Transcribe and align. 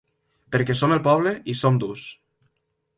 Perquè 0.55 0.75
som 0.79 0.95
el 0.97 1.03
poble 1.09 1.35
i 1.55 1.57
som 1.63 1.81
durs! 1.87 2.11